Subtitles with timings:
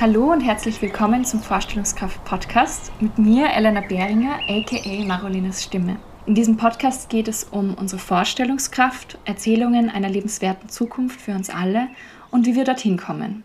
[0.00, 5.98] Hallo und herzlich willkommen zum Vorstellungskraft Podcast mit mir, Elena Behringer, aka Marolinas Stimme.
[6.24, 11.88] In diesem Podcast geht es um unsere Vorstellungskraft, Erzählungen einer lebenswerten Zukunft für uns alle
[12.30, 13.44] und wie wir dorthin kommen.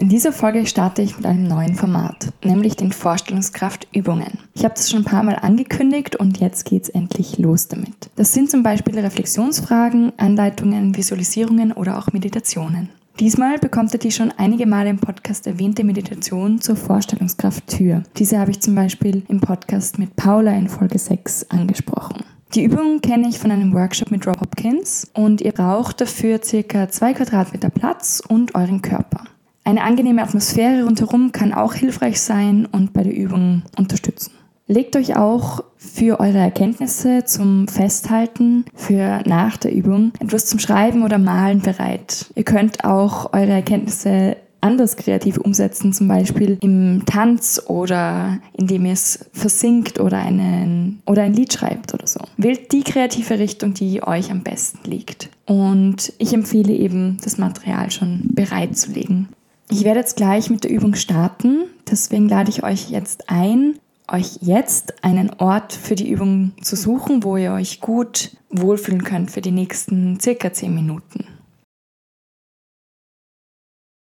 [0.00, 4.38] In dieser Folge starte ich mit einem neuen Format, nämlich den Vorstellungskraftübungen.
[4.54, 8.08] Ich habe das schon ein paar Mal angekündigt und jetzt geht es endlich los damit.
[8.14, 12.90] Das sind zum Beispiel Reflexionsfragen, Anleitungen, Visualisierungen oder auch Meditationen.
[13.18, 18.04] Diesmal bekommt ihr die schon einige Male im Podcast erwähnte Meditation zur Vorstellungskrafttür.
[18.18, 22.22] Diese habe ich zum Beispiel im Podcast mit Paula in Folge 6 angesprochen.
[22.54, 26.88] Die Übung kenne ich von einem Workshop mit Rob Hopkins und ihr braucht dafür circa
[26.88, 29.24] zwei Quadratmeter Platz und euren Körper.
[29.68, 34.32] Eine angenehme Atmosphäre rundherum kann auch hilfreich sein und bei der Übung unterstützen.
[34.66, 41.02] Legt euch auch für eure Erkenntnisse zum Festhalten für nach der Übung etwas zum Schreiben
[41.02, 42.30] oder Malen bereit.
[42.34, 48.92] Ihr könnt auch eure Erkenntnisse anders kreativ umsetzen, zum Beispiel im Tanz oder indem ihr
[48.92, 52.20] es versinkt oder, einen, oder ein Lied schreibt oder so.
[52.38, 55.28] Wählt die kreative Richtung, die euch am besten liegt.
[55.44, 59.28] Und ich empfehle eben, das Material schon bereitzulegen.
[59.70, 61.64] Ich werde jetzt gleich mit der Übung starten.
[61.90, 63.78] Deswegen lade ich euch jetzt ein,
[64.10, 69.30] euch jetzt einen Ort für die Übung zu suchen, wo ihr euch gut wohlfühlen könnt
[69.30, 71.26] für die nächsten circa 10 Minuten.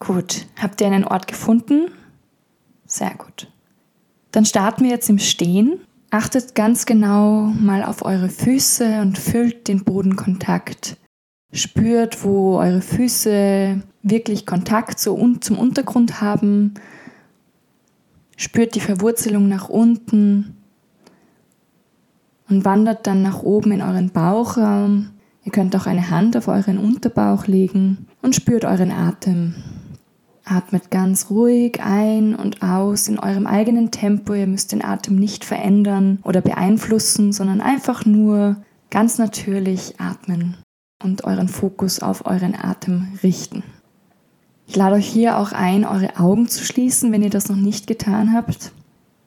[0.00, 1.90] Gut, habt ihr einen Ort gefunden?
[2.84, 3.50] Sehr gut.
[4.32, 5.80] Dann starten wir jetzt im Stehen.
[6.10, 10.96] Achtet ganz genau mal auf eure Füße und fühlt den Bodenkontakt.
[11.56, 16.74] Spürt, wo eure Füße wirklich Kontakt so zum Untergrund haben.
[18.36, 20.56] Spürt die Verwurzelung nach unten
[22.48, 25.10] und wandert dann nach oben in euren Bauchraum.
[25.44, 29.54] Ihr könnt auch eine Hand auf euren Unterbauch legen und spürt euren Atem.
[30.44, 34.34] Atmet ganz ruhig ein und aus in eurem eigenen Tempo.
[34.34, 38.56] Ihr müsst den Atem nicht verändern oder beeinflussen, sondern einfach nur
[38.90, 40.56] ganz natürlich atmen
[41.02, 43.62] und euren Fokus auf euren Atem richten.
[44.66, 47.86] Ich lade euch hier auch ein, eure Augen zu schließen, wenn ihr das noch nicht
[47.86, 48.72] getan habt,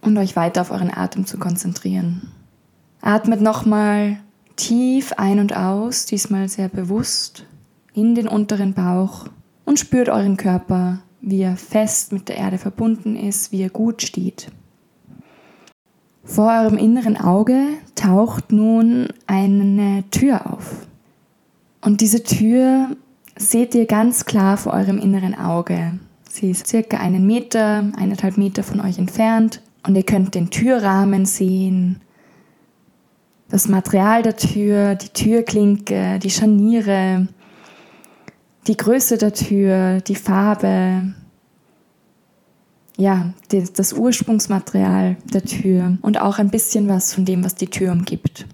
[0.01, 2.31] und euch weiter auf euren Atem zu konzentrieren.
[3.01, 4.19] Atmet nochmal
[4.55, 7.45] tief ein und aus, diesmal sehr bewusst,
[7.93, 9.25] in den unteren Bauch
[9.65, 14.01] und spürt euren Körper, wie er fest mit der Erde verbunden ist, wie er gut
[14.01, 14.51] steht.
[16.23, 17.61] Vor eurem inneren Auge
[17.95, 20.87] taucht nun eine Tür auf.
[21.81, 22.95] Und diese Tür
[23.37, 25.99] seht ihr ganz klar vor eurem inneren Auge.
[26.29, 31.25] Sie ist circa einen Meter, eineinhalb Meter von euch entfernt und ihr könnt den Türrahmen
[31.25, 32.01] sehen,
[33.49, 37.27] das Material der Tür, die Türklinke, die Scharniere,
[38.67, 41.15] die Größe der Tür, die Farbe,
[42.97, 43.33] ja,
[43.75, 48.45] das Ursprungsmaterial der Tür und auch ein bisschen was von dem, was die Tür umgibt.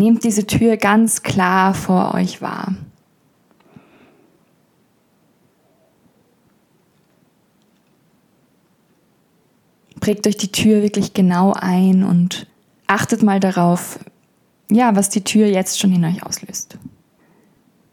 [0.00, 2.74] Nehmt diese Tür ganz klar vor euch wahr.
[10.00, 12.46] Prägt euch die Tür wirklich genau ein und
[12.86, 13.98] achtet mal darauf,
[14.70, 16.78] ja, was die Tür jetzt schon in euch auslöst.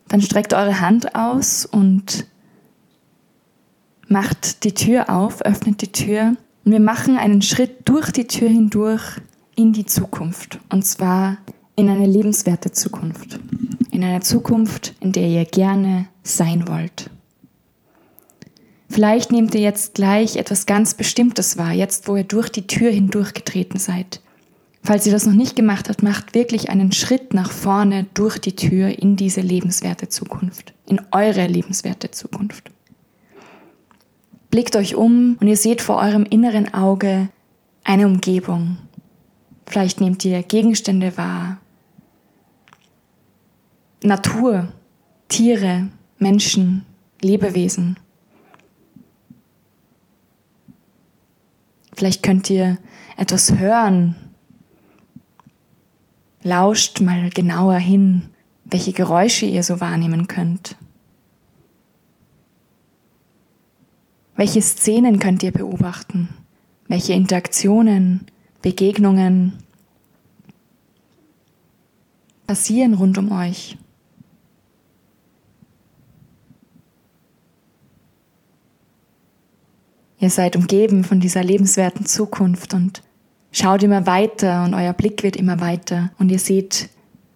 [0.07, 2.25] Dann streckt eure Hand aus und
[4.07, 8.47] macht die Tür auf, öffnet die Tür und wir machen einen Schritt durch die Tür
[8.47, 9.19] hindurch
[9.57, 10.59] in die Zukunft.
[10.69, 11.35] Und zwar
[11.77, 13.39] in eine lebenswerte Zukunft.
[13.91, 17.11] In eine Zukunft, in der ihr gerne sein wollt.
[18.89, 22.89] Vielleicht nehmt ihr jetzt gleich etwas ganz Bestimmtes wahr, jetzt wo ihr durch die Tür
[22.89, 24.21] hindurchgetreten seid.
[24.81, 28.55] Falls ihr das noch nicht gemacht habt, macht wirklich einen Schritt nach vorne durch die
[28.55, 32.71] Tür in diese lebenswerte Zukunft, in eure lebenswerte Zukunft.
[34.49, 37.29] Blickt euch um und ihr seht vor eurem inneren Auge
[37.83, 38.77] eine Umgebung.
[39.67, 41.59] Vielleicht nehmt ihr Gegenstände wahr,
[44.03, 44.71] Natur,
[45.27, 45.89] Tiere,
[46.19, 46.85] Menschen,
[47.21, 47.97] Lebewesen.
[51.95, 52.77] Vielleicht könnt ihr
[53.17, 54.15] etwas hören.
[56.43, 58.29] Lauscht mal genauer hin,
[58.65, 60.75] welche Geräusche ihr so wahrnehmen könnt.
[64.35, 66.29] Welche Szenen könnt ihr beobachten?
[66.87, 68.27] Welche Interaktionen,
[68.61, 69.53] Begegnungen
[72.45, 73.77] passieren rund um euch?
[80.19, 83.03] Ihr seid umgeben von dieser lebenswerten Zukunft und
[83.51, 86.89] schaut immer weiter und euer Blick wird immer weiter und ihr seht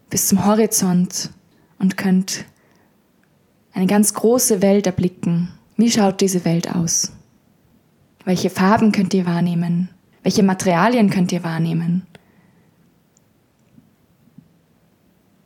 [0.09, 1.29] bis zum Horizont
[1.77, 2.45] und könnt
[3.73, 5.49] eine ganz große Welt erblicken.
[5.77, 7.11] Wie schaut diese Welt aus?
[8.25, 9.89] Welche Farben könnt ihr wahrnehmen?
[10.23, 12.05] Welche Materialien könnt ihr wahrnehmen?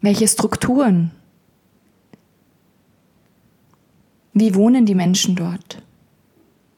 [0.02, 1.12] Welche Strukturen?
[4.34, 5.85] Wie wohnen die Menschen dort?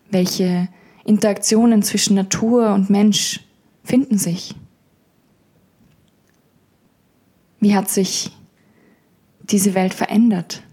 [0.09, 0.69] Welche
[1.05, 3.41] Interaktionen zwischen Natur und Mensch
[3.83, 4.55] finden sich?
[7.59, 8.31] Wie hat sich
[9.41, 10.63] diese Welt verändert?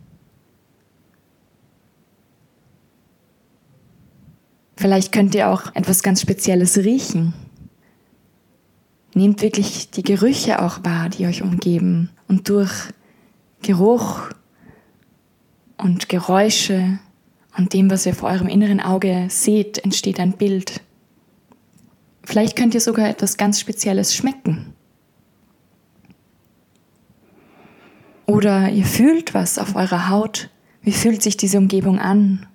[4.76, 7.32] Vielleicht könnt ihr auch etwas ganz Spezielles riechen.
[9.14, 12.10] Nehmt wirklich die Gerüche auch wahr, die euch umgeben.
[12.28, 12.72] Und durch
[13.62, 14.28] Geruch
[15.78, 16.98] und Geräusche
[17.56, 20.80] und dem, was ihr vor eurem inneren Auge seht, entsteht ein Bild.
[22.24, 24.74] Vielleicht könnt ihr sogar etwas ganz Spezielles schmecken.
[28.26, 30.50] Oder ihr fühlt was auf eurer Haut.
[30.82, 32.46] Wie fühlt sich diese Umgebung an?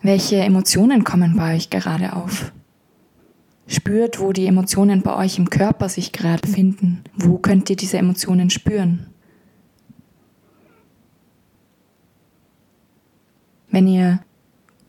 [0.00, 2.52] Welche Emotionen kommen bei euch gerade auf?
[3.72, 7.04] Spürt, wo die Emotionen bei euch im Körper sich gerade befinden.
[7.16, 9.06] Wo könnt ihr diese Emotionen spüren?
[13.70, 14.20] Wenn ihr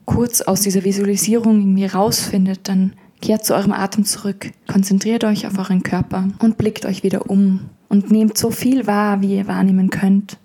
[0.04, 2.92] kurz aus dieser Visualisierung irgendwie rausfindet, dann
[3.22, 7.70] kehrt zu eurem Atem zurück, konzentriert euch auf euren Körper und blickt euch wieder um
[7.88, 10.38] und nehmt so viel wahr, wie ihr wahrnehmen könnt.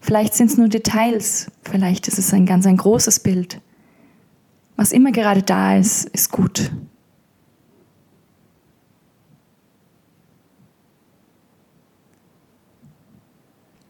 [0.00, 3.60] Vielleicht sind es nur Details, vielleicht ist es ein ganz ein großes Bild.
[4.76, 6.70] Was immer gerade da ist, ist gut.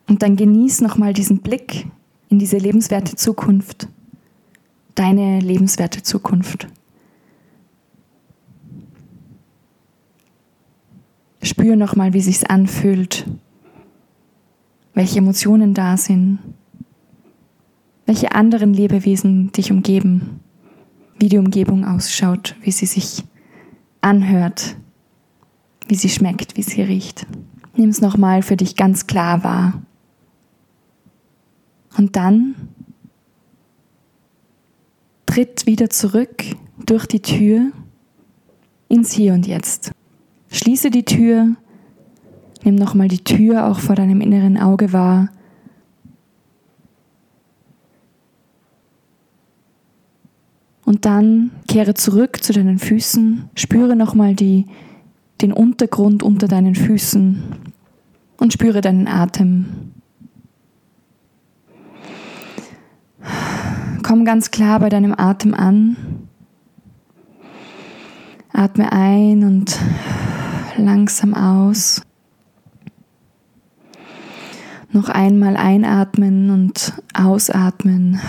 [0.08, 1.86] Und dann genieß nochmal diesen Blick
[2.28, 3.88] in diese lebenswerte Zukunft.
[4.94, 6.68] Deine lebenswerte Zukunft.
[11.42, 13.26] Spür nochmal, wie sich's anfühlt,
[14.94, 16.38] welche Emotionen da sind,
[18.06, 20.40] welche anderen Lebewesen dich umgeben
[21.18, 23.24] wie die Umgebung ausschaut, wie sie sich
[24.00, 24.76] anhört,
[25.88, 27.26] wie sie schmeckt, wie sie riecht.
[27.76, 29.82] Nimm es nochmal für dich ganz klar wahr.
[31.96, 32.54] Und dann
[35.24, 36.44] tritt wieder zurück
[36.84, 37.72] durch die Tür
[38.88, 39.92] ins Hier und Jetzt.
[40.50, 41.56] Schließe die Tür,
[42.64, 45.30] nimm nochmal die Tür auch vor deinem inneren Auge wahr
[50.86, 54.66] Und dann kehre zurück zu deinen Füßen, spüre nochmal die,
[55.42, 57.42] den Untergrund unter deinen Füßen
[58.38, 59.92] und spüre deinen Atem.
[64.06, 65.96] Komm ganz klar bei deinem Atem an.
[68.52, 69.80] Atme ein und
[70.76, 72.02] langsam aus.
[74.92, 78.20] Noch einmal einatmen und ausatmen.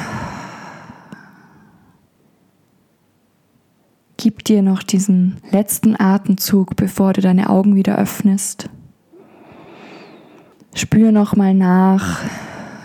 [4.18, 8.72] Gib dir noch diesen letzten Atemzug, bevor du deine Augen wieder öffnest.
[10.74, 12.22] Spür nochmal nach,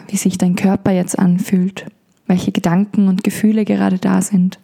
[0.08, 1.86] wie sich dein Körper jetzt anfühlt,
[2.32, 4.58] welche Gedanken und Gefühle gerade da sind.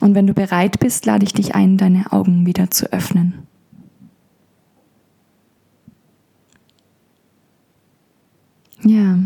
[0.00, 3.34] Und wenn du bereit bist, lade ich dich ein, deine Augen wieder zu öffnen.
[8.82, 9.16] Ja.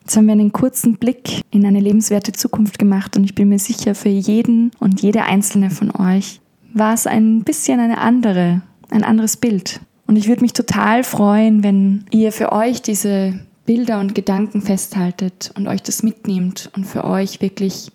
[0.00, 3.58] Jetzt haben wir einen kurzen Blick in eine lebenswerte Zukunft gemacht und ich bin mir
[3.58, 6.40] sicher, für jeden und jede einzelne von euch
[6.72, 9.82] war es ein bisschen eine andere, ein anderes Bild.
[10.06, 15.52] Und ich würde mich total freuen, wenn ihr für euch diese Bilder und Gedanken festhaltet
[15.56, 17.90] und euch das mitnehmt und für euch wirklich,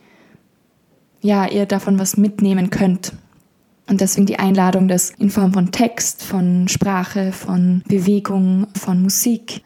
[1.21, 3.13] ja, ihr davon was mitnehmen könnt.
[3.87, 9.61] Und deswegen die Einladung, das in Form von Text, von Sprache, von Bewegung, von Musik,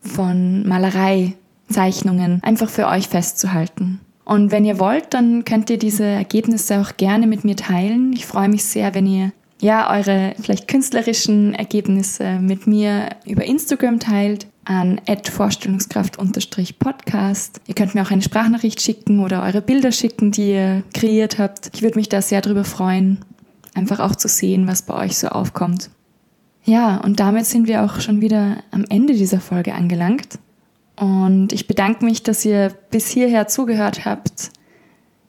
[0.00, 1.34] von Malerei
[1.68, 4.00] Zeichnungen einfach für euch festzuhalten.
[4.24, 8.12] Und wenn ihr wollt, dann könnt ihr diese Ergebnisse auch gerne mit mir teilen.
[8.12, 14.00] Ich freue mich sehr, wenn ihr ja eure vielleicht künstlerischen Ergebnisse mit mir über Instagram
[14.00, 15.00] teilt an
[15.30, 17.60] vorstellungskraft-podcast.
[17.66, 21.70] Ihr könnt mir auch eine Sprachnachricht schicken oder eure Bilder schicken, die ihr kreiert habt.
[21.74, 23.24] Ich würde mich da sehr drüber freuen,
[23.74, 25.88] einfach auch zu sehen, was bei euch so aufkommt.
[26.64, 30.38] Ja, und damit sind wir auch schon wieder am Ende dieser Folge angelangt.
[30.96, 34.50] Und ich bedanke mich, dass ihr bis hierher zugehört habt.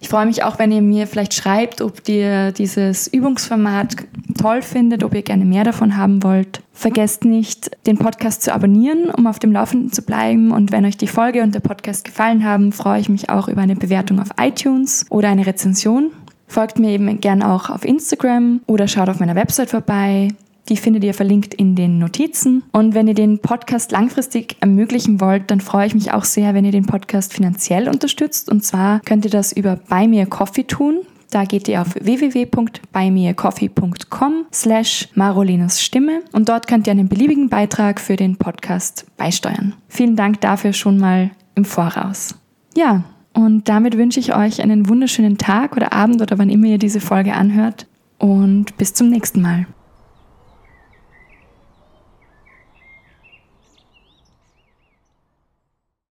[0.01, 3.95] Ich freue mich auch, wenn ihr mir vielleicht schreibt, ob ihr dieses Übungsformat
[4.39, 6.62] toll findet, ob ihr gerne mehr davon haben wollt.
[6.74, 10.51] Vergesst nicht, den Podcast zu abonnieren, um auf dem Laufenden zu bleiben.
[10.51, 13.62] Und wenn euch die Folge und der Podcast gefallen haben, freue ich mich auch über
[13.62, 16.12] eine Bewertung auf iTunes oder eine Rezension.
[16.48, 20.29] Folgt mir eben gern auch auf Instagram oder schaut auf meiner Website vorbei.
[20.69, 22.63] Die findet ihr verlinkt in den Notizen.
[22.72, 26.63] Und wenn ihr den Podcast langfristig ermöglichen wollt, dann freue ich mich auch sehr, wenn
[26.63, 28.50] ihr den Podcast finanziell unterstützt.
[28.50, 31.00] Und zwar könnt ihr das über Buy Me a Coffee tun.
[31.29, 38.00] Da geht ihr auf www.buymeacoffee.com slash Marolinas Stimme und dort könnt ihr einen beliebigen Beitrag
[38.00, 39.75] für den Podcast beisteuern.
[39.88, 42.36] Vielen Dank dafür schon mal im Voraus.
[42.75, 46.79] Ja, und damit wünsche ich euch einen wunderschönen Tag oder Abend oder wann immer ihr
[46.79, 49.67] diese Folge anhört und bis zum nächsten Mal.